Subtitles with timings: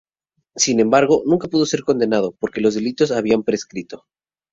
[0.55, 4.07] Sin embargo, nunca pudo ser condenado porque los delitos habían prescrito.